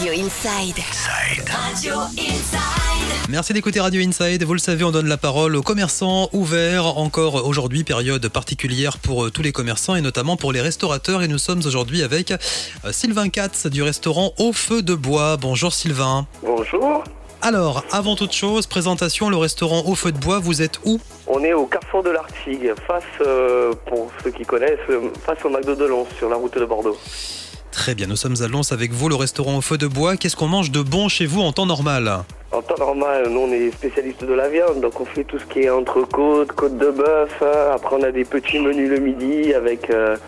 Radio 0.00 0.12
Inside. 0.12 0.78
Radio 1.46 1.94
Inside. 2.16 3.28
Merci 3.28 3.52
d'écouter 3.52 3.80
Radio 3.80 4.00
Inside. 4.00 4.42
Vous 4.44 4.54
le 4.54 4.58
savez, 4.58 4.82
on 4.84 4.90
donne 4.90 5.08
la 5.08 5.16
parole 5.16 5.56
aux 5.56 5.62
commerçants 5.62 6.28
ouverts. 6.32 6.98
Encore 6.98 7.46
aujourd'hui, 7.46 7.84
période 7.84 8.26
particulière 8.28 8.98
pour 8.98 9.26
euh, 9.26 9.30
tous 9.30 9.42
les 9.42 9.52
commerçants 9.52 9.94
et 9.96 10.00
notamment 10.00 10.36
pour 10.36 10.52
les 10.52 10.60
restaurateurs. 10.60 11.22
Et 11.22 11.28
nous 11.28 11.38
sommes 11.38 11.60
aujourd'hui 11.66 12.02
avec 12.02 12.30
euh, 12.30 12.92
Sylvain 12.92 13.28
Katz 13.28 13.66
du 13.66 13.82
restaurant 13.82 14.32
Au 14.38 14.52
Feu 14.52 14.82
de 14.82 14.94
Bois. 14.94 15.36
Bonjour 15.36 15.72
Sylvain. 15.72 16.26
Bonjour. 16.42 17.04
Alors, 17.42 17.84
avant 17.90 18.16
toute 18.16 18.32
chose, 18.32 18.66
présentation, 18.66 19.30
le 19.30 19.36
restaurant 19.36 19.82
Au 19.86 19.94
Feu 19.94 20.12
de 20.12 20.18
Bois, 20.18 20.38
vous 20.38 20.62
êtes 20.62 20.78
où? 20.84 21.00
On 21.26 21.42
est 21.42 21.52
au 21.52 21.66
carrefour 21.66 22.02
de 22.02 22.10
l'Artigue, 22.10 22.74
face, 22.86 23.02
euh, 23.20 23.72
pour 23.86 24.10
ceux 24.22 24.30
qui 24.30 24.44
connaissent, 24.44 24.78
face 25.24 25.44
au 25.44 25.48
McDo 25.48 25.74
de 25.74 25.84
Lons, 25.84 26.06
sur 26.18 26.28
la 26.28 26.36
route 26.36 26.58
de 26.58 26.64
Bordeaux. 26.64 26.98
Très 27.80 27.94
bien, 27.94 28.08
nous 28.08 28.16
sommes 28.16 28.34
à 28.42 28.46
Lons 28.46 28.72
avec 28.72 28.92
vous, 28.92 29.08
le 29.08 29.14
restaurant 29.14 29.56
Au 29.56 29.62
Feu 29.62 29.78
de 29.78 29.86
Bois. 29.86 30.18
Qu'est-ce 30.18 30.36
qu'on 30.36 30.48
mange 30.48 30.70
de 30.70 30.82
bon 30.82 31.08
chez 31.08 31.24
vous 31.24 31.40
en 31.40 31.50
temps 31.50 31.64
normal 31.64 32.24
En 32.52 32.60
temps 32.60 32.74
normal, 32.78 33.30
nous 33.30 33.40
on 33.40 33.52
est 33.52 33.70
spécialiste 33.70 34.22
de 34.22 34.34
la 34.34 34.50
viande, 34.50 34.82
donc 34.82 35.00
on 35.00 35.06
fait 35.06 35.24
tout 35.24 35.38
ce 35.38 35.46
qui 35.46 35.60
est 35.60 35.70
entrecôte, 35.70 36.52
côte 36.52 36.76
de 36.76 36.90
bœuf. 36.90 37.32
hein. 37.40 37.70
Après 37.74 37.96
on 37.98 38.02
a 38.02 38.12
des 38.12 38.26
petits 38.26 38.58
menus 38.58 38.90
le 38.90 38.98
midi 38.98 39.54
avec 39.54 39.88
euh, 39.88 40.18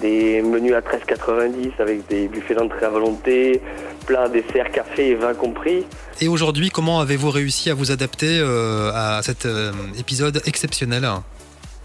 des 0.00 0.42
menus 0.42 0.72
à 0.74 0.80
13,90 0.80 1.70
avec 1.78 2.04
des 2.08 2.26
buffets 2.26 2.56
d'entrée 2.56 2.84
à 2.84 2.90
volonté, 2.90 3.60
plats, 4.04 4.28
desserts, 4.28 4.72
café 4.72 5.10
et 5.10 5.14
vin 5.14 5.34
compris. 5.34 5.84
Et 6.20 6.26
aujourd'hui, 6.26 6.70
comment 6.70 6.98
avez-vous 6.98 7.30
réussi 7.30 7.70
à 7.70 7.74
vous 7.74 7.92
adapter 7.92 8.40
euh, 8.40 8.90
à 8.92 9.22
cet 9.22 9.46
euh, 9.46 9.70
épisode 10.00 10.42
exceptionnel 10.46 11.04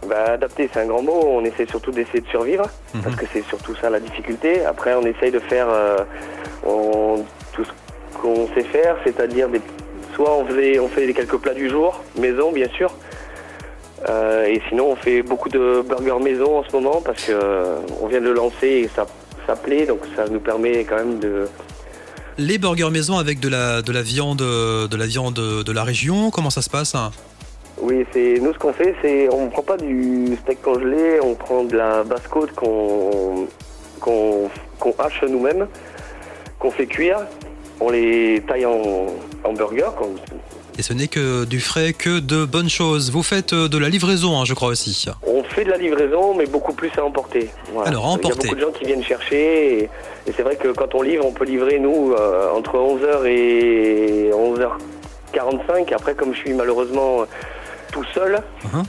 Bah, 0.08 0.32
adapter, 0.34 0.70
c'est 0.74 0.82
un 0.82 0.88
grand 0.88 1.02
mot. 1.04 1.22
On 1.26 1.46
essaie 1.46 1.68
surtout 1.68 1.92
d'essayer 1.92 2.22
de 2.22 2.28
survivre, 2.28 2.66
Mhm. 2.94 3.02
parce 3.04 3.16
que 3.16 3.26
c'est 3.32 3.44
surtout 3.48 3.76
ça 3.76 3.90
la 3.90 4.00
difficulté. 4.00 4.66
Après, 4.66 4.94
on 4.96 5.04
essaye 5.06 5.32
de 5.32 5.40
faire 5.40 5.68
euh, 5.70 5.98
on- 6.66 7.24
tout 7.54 7.64
ce 7.64 7.72
qu'on 8.22 8.48
sait 8.56 8.64
faire, 8.64 8.96
c'est-à-dire 9.04 9.48
des, 9.50 9.62
soit 10.16 10.36
on, 10.36 10.46
faisait, 10.46 10.80
on 10.80 10.88
fait 10.88 11.06
les 11.06 11.14
quelques 11.14 11.38
plats 11.38 11.54
du 11.54 11.70
jour, 11.70 12.02
maison 12.18 12.52
bien 12.52 12.68
sûr, 12.78 12.92
Euh, 14.10 14.46
et 14.46 14.60
sinon 14.68 14.88
on 14.94 14.96
fait 14.96 15.22
beaucoup 15.22 15.48
de 15.48 15.84
burgers 15.88 16.24
maison 16.24 16.58
en 16.58 16.64
ce 16.64 16.72
moment 16.76 17.02
parce 17.06 17.24
que 17.26 17.34
euh, 17.34 17.76
on 18.02 18.08
vient 18.08 18.20
de 18.20 18.26
le 18.26 18.34
lancer 18.34 18.66
et 18.68 18.90
ça, 18.96 19.06
ça 19.46 19.56
plaît, 19.56 19.86
donc 19.86 20.00
ça 20.16 20.26
nous 20.28 20.40
permet 20.40 20.84
quand 20.86 20.96
même 20.96 21.20
de, 21.20 21.48
Les 22.40 22.58
burgers 22.58 22.90
maison 22.90 23.20
avec 23.20 23.40
de 23.40 23.48
la, 23.48 23.84
de 23.84 23.92
la 23.92 24.02
viande 24.02 24.40
de 24.40 24.98
la 24.98 25.06
viande 25.06 25.36
de 25.36 25.72
la 25.72 25.84
région, 25.84 26.32
comment 26.32 26.50
ça 26.50 26.64
se 26.64 26.70
passe 26.72 26.96
hein? 26.96 27.12
Oui, 27.82 28.06
c'est 28.14 28.36
nous 28.40 28.54
ce 28.54 28.60
qu'on 28.60 28.74
fait, 28.74 28.96
c'est 29.02 29.28
on 29.34 29.50
prend 29.50 29.64
pas 29.64 29.78
du 29.78 30.38
steak 30.44 30.62
congelé, 30.62 31.20
on 31.22 31.34
prend 31.36 31.64
de 31.64 31.76
la 31.76 32.04
basse 32.04 32.28
côte 32.30 32.52
qu'on 32.54 33.48
qu'on 34.00 34.50
qu'on 34.80 34.94
hache 35.00 35.24
nous-mêmes, 35.28 35.68
qu'on 36.60 36.72
fait 36.72 36.86
cuire, 36.86 37.20
on 37.80 37.90
les 37.90 38.42
taille 38.48 38.66
en, 38.66 39.08
en 39.44 39.54
burger. 39.54 39.90
Et 40.78 40.84
ce 40.84 40.94
n'est 40.94 41.08
que 41.08 41.44
du 41.46 41.60
frais, 41.60 41.94
que 41.94 42.20
de 42.20 42.46
bonnes 42.46 42.70
choses. 42.70 43.12
Vous 43.12 43.24
faites 43.24 43.52
euh, 43.54 43.68
de 43.68 43.78
la 43.78 43.90
livraison, 43.90 44.40
hein, 44.40 44.46
je 44.46 44.54
crois 44.54 44.70
aussi. 44.70 45.06
On 45.28 45.44
fait 45.44 45.66
de 45.66 45.70
la 45.70 45.78
livraison, 45.78 46.34
mais 46.34 46.46
beaucoup 46.46 46.74
plus 46.74 46.90
à 46.98 47.04
emporter. 47.04 47.50
Voilà. 47.74 47.90
Alors, 47.90 48.06
à 48.06 48.08
Il 48.08 48.12
y 48.12 48.16
emporter. 48.16 48.48
a 48.48 48.52
beaucoup 48.52 48.56
de 48.56 48.62
gens 48.62 48.72
qui 48.72 48.86
viennent 48.86 49.04
chercher, 49.04 49.80
et, 49.80 49.84
et 50.28 50.32
c'est 50.36 50.44
vrai 50.44 50.56
que 50.56 50.70
quand 50.70 50.96
on 50.96 51.02
livre, 51.02 51.26
on 51.26 51.34
peut 51.34 51.44
livrer 51.46 51.78
nous 51.78 52.14
euh, 52.14 52.50
entre 52.56 52.78
11h 52.78 53.26
et 53.28 54.32
11h45. 55.34 55.94
Après, 55.94 56.16
comme 56.16 56.34
je 56.34 56.40
suis 56.40 56.54
malheureusement 56.54 57.26
tout 57.92 58.06
seul. 58.14 58.42
Mhm. 58.66 58.84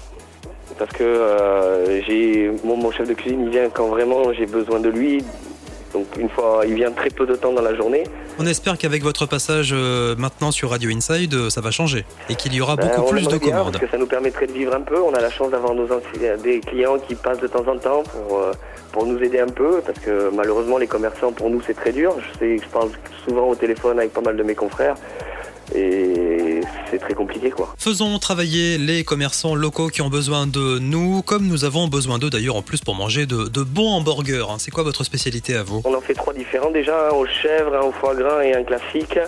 Parce 0.78 0.92
que 0.92 1.04
euh, 1.04 2.02
j'ai 2.02 2.50
mon, 2.64 2.76
mon 2.76 2.90
chef 2.90 3.06
de 3.08 3.14
cuisine 3.14 3.42
il 3.44 3.50
vient 3.50 3.68
quand 3.68 3.88
vraiment 3.88 4.32
j'ai 4.32 4.46
besoin 4.46 4.80
de 4.80 4.88
lui. 4.88 5.24
Donc 5.92 6.06
une 6.18 6.30
fois, 6.30 6.62
il 6.66 6.74
vient 6.74 6.90
très 6.90 7.10
peu 7.10 7.26
de 7.26 7.34
temps 7.34 7.52
dans 7.52 7.60
la 7.60 7.74
journée. 7.74 8.04
On 8.38 8.46
espère 8.46 8.78
qu'avec 8.78 9.02
votre 9.02 9.26
passage 9.26 9.72
euh, 9.74 10.16
maintenant 10.16 10.50
sur 10.50 10.70
Radio 10.70 10.90
Inside, 10.90 11.34
euh, 11.34 11.50
ça 11.50 11.60
va 11.60 11.70
changer 11.70 12.06
et 12.30 12.34
qu'il 12.34 12.54
y 12.54 12.62
aura 12.62 12.76
Ben, 12.76 12.88
beaucoup 12.88 13.10
plus 13.10 13.28
de 13.28 13.36
bien, 13.36 13.50
commandes. 13.50 13.72
Parce 13.72 13.84
que 13.84 13.90
ça 13.90 13.98
nous 13.98 14.06
permettrait 14.06 14.46
de 14.46 14.52
vivre 14.52 14.74
un 14.74 14.80
peu. 14.80 14.98
On 14.98 15.12
a 15.12 15.20
la 15.20 15.28
chance 15.30 15.50
d'avoir 15.50 15.74
des 16.42 16.60
clients 16.60 16.98
qui 16.98 17.14
passent 17.14 17.40
de 17.40 17.46
temps 17.46 17.68
en 17.68 17.76
temps 17.76 18.02
pour, 18.04 18.40
pour 18.90 19.04
nous 19.04 19.22
aider 19.22 19.40
un 19.40 19.48
peu. 19.48 19.82
Parce 19.84 19.98
que 19.98 20.30
malheureusement, 20.34 20.78
les 20.78 20.86
commerçants, 20.86 21.32
pour 21.32 21.50
nous, 21.50 21.60
c'est 21.66 21.74
très 21.74 21.92
dur. 21.92 22.14
Je 22.18 22.38
sais 22.38 22.56
que 22.56 22.64
je 22.64 22.68
parle 22.70 22.88
souvent 23.26 23.48
au 23.48 23.54
téléphone 23.54 23.98
avec 23.98 24.14
pas 24.14 24.22
mal 24.22 24.38
de 24.38 24.42
mes 24.42 24.54
confrères. 24.54 24.96
Et 25.74 26.31
c'est 26.92 26.98
très 26.98 27.14
compliqué, 27.14 27.50
quoi. 27.50 27.74
Faisons 27.78 28.18
travailler 28.20 28.78
les 28.78 29.02
commerçants 29.02 29.54
locaux 29.54 29.88
qui 29.88 30.02
ont 30.02 30.10
besoin 30.10 30.46
de 30.46 30.78
nous, 30.78 31.22
comme 31.22 31.46
nous 31.48 31.64
avons 31.64 31.88
besoin 31.88 32.18
d'eux 32.18 32.30
d'ailleurs 32.30 32.56
en 32.56 32.62
plus 32.62 32.80
pour 32.82 32.94
manger 32.94 33.26
de, 33.26 33.48
de 33.48 33.62
bons 33.62 33.90
hamburgers. 33.90 34.46
hein. 34.50 34.56
C'est 34.58 34.70
quoi 34.70 34.84
votre 34.84 35.02
spécialité 35.02 35.56
à 35.56 35.62
vous? 35.62 35.80
On 35.84 35.94
en 35.94 36.00
fait 36.00 36.14
trois 36.14 36.34
différents 36.34 36.70
déjà, 36.70 37.08
un 37.08 37.12
au 37.12 37.26
chèvre, 37.26 37.74
un 37.74 37.80
au 37.86 37.92
foie 37.92 38.14
gras 38.14 38.44
et 38.44 38.54
un 38.54 38.62
classique. 38.62 39.18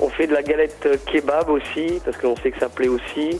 On 0.00 0.08
fait 0.08 0.26
de 0.26 0.32
la 0.32 0.42
galette 0.42 0.88
kebab 1.12 1.48
aussi, 1.50 2.00
parce 2.04 2.16
qu'on 2.16 2.36
sait 2.36 2.50
que 2.50 2.58
ça 2.58 2.68
plaît 2.68 2.88
aussi. 2.88 3.38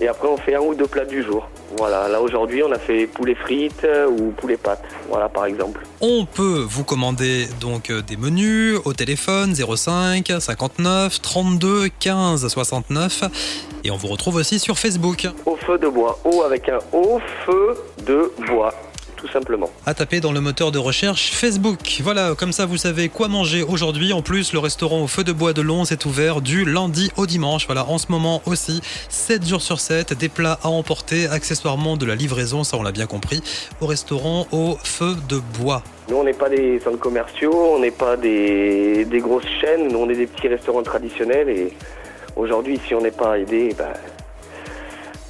Et 0.00 0.08
après, 0.08 0.28
on 0.28 0.36
fait 0.36 0.54
un 0.54 0.60
ou 0.60 0.74
deux 0.74 0.86
plats 0.86 1.04
du 1.04 1.22
jour. 1.22 1.48
Voilà, 1.76 2.08
là 2.08 2.20
aujourd'hui, 2.20 2.62
on 2.62 2.72
a 2.72 2.78
fait 2.78 3.06
poulet 3.06 3.34
frites 3.34 3.86
ou 4.08 4.30
poulet 4.32 4.56
pâtes. 4.56 4.84
Voilà, 5.08 5.28
par 5.28 5.46
exemple. 5.46 5.80
On 6.00 6.24
peut 6.24 6.64
vous 6.68 6.84
commander 6.84 7.46
donc 7.60 7.90
euh, 7.90 8.02
des 8.02 8.16
menus 8.16 8.78
au 8.84 8.92
téléphone 8.92 9.54
05 9.54 10.32
59 10.38 11.20
32 11.22 11.88
15 11.98 12.46
69 12.48 13.24
et 13.84 13.90
on 13.90 13.96
vous 13.96 14.08
retrouve 14.08 14.36
aussi 14.36 14.58
sur 14.58 14.78
Facebook. 14.78 15.28
Au 15.46 15.56
feu 15.56 15.78
de 15.78 15.88
bois. 15.88 16.18
Eau 16.24 16.42
avec 16.42 16.68
un 16.68 16.78
haut 16.92 17.20
feu 17.44 17.76
de 18.06 18.32
bois, 18.48 18.74
tout 19.24 19.32
simplement. 19.32 19.70
À 19.86 19.94
taper 19.94 20.20
dans 20.20 20.32
le 20.32 20.42
moteur 20.42 20.70
de 20.70 20.78
recherche 20.78 21.30
Facebook. 21.32 22.00
Voilà, 22.02 22.34
comme 22.34 22.52
ça 22.52 22.66
vous 22.66 22.76
savez 22.76 23.08
quoi 23.08 23.28
manger 23.28 23.62
aujourd'hui. 23.62 24.12
En 24.12 24.20
plus, 24.20 24.52
le 24.52 24.58
restaurant 24.58 25.02
au 25.02 25.06
feu 25.06 25.24
de 25.24 25.32
bois 25.32 25.54
de 25.54 25.62
Lons 25.62 25.84
est 25.84 26.04
ouvert 26.04 26.42
du 26.42 26.66
lundi 26.66 27.10
au 27.16 27.24
dimanche. 27.24 27.64
Voilà, 27.64 27.86
en 27.86 27.96
ce 27.96 28.06
moment 28.10 28.42
aussi, 28.44 28.82
7 29.08 29.46
jours 29.46 29.62
sur 29.62 29.80
7, 29.80 30.12
des 30.12 30.28
plats 30.28 30.58
à 30.62 30.68
emporter, 30.68 31.26
accessoirement 31.26 31.96
de 31.96 32.04
la 32.04 32.16
livraison, 32.16 32.64
ça 32.64 32.76
on 32.76 32.82
l'a 32.82 32.92
bien 32.92 33.06
compris, 33.06 33.42
au 33.80 33.86
restaurant 33.86 34.46
au 34.52 34.76
feu 34.84 35.14
de 35.30 35.40
bois. 35.58 35.82
Nous, 36.10 36.16
on 36.16 36.24
n'est 36.24 36.34
pas 36.34 36.50
des 36.50 36.78
centres 36.80 36.98
commerciaux, 36.98 37.76
on 37.76 37.78
n'est 37.78 37.90
pas 37.90 38.18
des, 38.18 39.06
des 39.06 39.20
grosses 39.20 39.48
chaînes, 39.58 39.88
nous, 39.88 40.00
on 40.00 40.10
est 40.10 40.16
des 40.16 40.26
petits 40.26 40.48
restaurants 40.48 40.82
traditionnels. 40.82 41.48
Et 41.48 41.72
aujourd'hui, 42.36 42.78
si 42.86 42.94
on 42.94 43.00
n'est 43.00 43.10
pas 43.10 43.38
aidé, 43.38 43.74
ben, 43.78 43.88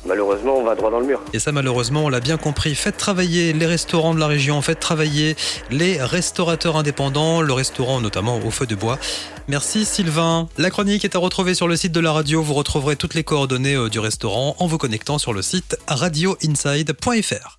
malheureusement, 0.06 0.58
on 0.58 0.64
va 0.64 0.74
droit 0.74 0.90
dans 0.90 1.00
le 1.00 1.06
mur. 1.06 1.20
Et 1.32 1.38
ça, 1.38 1.52
malheureusement, 1.52 2.04
on 2.04 2.08
l'a 2.08 2.20
bien 2.20 2.36
compris. 2.36 2.74
Faites 2.74 2.96
travailler 2.96 3.52
les 3.52 3.66
restaurants 3.66 4.14
de 4.14 4.20
la 4.20 4.26
région, 4.26 4.60
faites 4.62 4.80
travailler 4.80 5.36
les 5.70 6.00
restaurateurs 6.02 6.76
indépendants, 6.76 7.40
le 7.40 7.52
restaurant 7.52 8.00
notamment 8.00 8.38
au 8.38 8.50
feu 8.50 8.66
de 8.66 8.74
bois. 8.74 8.98
Merci 9.48 9.84
Sylvain. 9.84 10.48
La 10.56 10.70
chronique 10.70 11.04
est 11.04 11.16
à 11.16 11.18
retrouver 11.18 11.54
sur 11.54 11.68
le 11.68 11.76
site 11.76 11.92
de 11.92 12.00
la 12.00 12.12
radio. 12.12 12.42
Vous 12.42 12.54
retrouverez 12.54 12.96
toutes 12.96 13.14
les 13.14 13.24
coordonnées 13.24 13.74
euh, 13.74 13.88
du 13.88 13.98
restaurant 13.98 14.56
en 14.58 14.66
vous 14.66 14.78
connectant 14.78 15.18
sur 15.18 15.32
le 15.32 15.42
site 15.42 15.76
radioinside.fr. 15.86 17.52